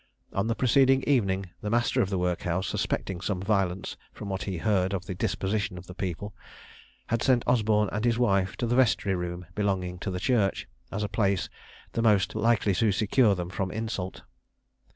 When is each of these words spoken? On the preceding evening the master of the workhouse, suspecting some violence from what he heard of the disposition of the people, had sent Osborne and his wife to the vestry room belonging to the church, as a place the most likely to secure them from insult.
On 0.33 0.47
the 0.47 0.55
preceding 0.55 1.03
evening 1.03 1.51
the 1.61 1.69
master 1.69 2.01
of 2.01 2.09
the 2.09 2.17
workhouse, 2.17 2.65
suspecting 2.67 3.21
some 3.21 3.39
violence 3.39 3.97
from 4.11 4.29
what 4.29 4.41
he 4.45 4.57
heard 4.57 4.93
of 4.95 5.05
the 5.05 5.13
disposition 5.13 5.77
of 5.77 5.85
the 5.85 5.93
people, 5.93 6.33
had 7.09 7.21
sent 7.21 7.43
Osborne 7.45 7.87
and 7.91 8.03
his 8.03 8.17
wife 8.17 8.57
to 8.57 8.65
the 8.65 8.75
vestry 8.75 9.13
room 9.13 9.45
belonging 9.53 9.99
to 9.99 10.09
the 10.09 10.19
church, 10.19 10.67
as 10.91 11.03
a 11.03 11.07
place 11.07 11.49
the 11.91 12.01
most 12.01 12.33
likely 12.33 12.73
to 12.73 12.91
secure 12.91 13.35
them 13.35 13.51
from 13.51 13.69
insult. 13.69 14.23